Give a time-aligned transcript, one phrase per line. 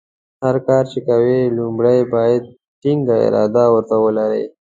[0.43, 2.43] هر کار چې کوې لومړۍ باید
[2.81, 4.45] ټینګه اراده ورته ولرې.